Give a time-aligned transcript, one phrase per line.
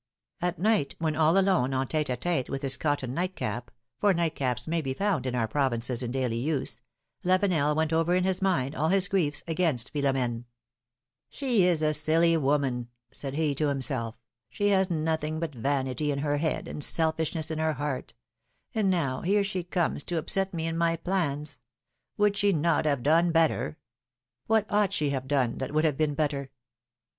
[0.41, 3.69] At night, when all alone en tete d tete with his cotton night cap—
[4.01, 6.81] for night caps may be found in our provinces, in daily use—
[7.23, 10.45] Lavenel went over in his mind all his griefs against Philomene.
[11.29, 11.65] 302 phtlom^:ne's marriages.
[11.69, 14.15] ^^She is a silly woman/^ said he to himself;
[14.51, 18.15] ^^she has nothing but vanity in her head, and selfishness in her heart;
[18.73, 21.59] and now, here she comes to upset me in my plans.
[22.17, 23.77] Would she not have done better—
[24.49, 26.49] AVhat ought she to have done that would have been better